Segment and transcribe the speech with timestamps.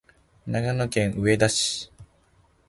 [0.47, 1.91] 長野県上田市